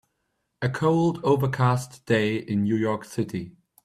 [0.63, 3.51] A cold overcast day in New York City.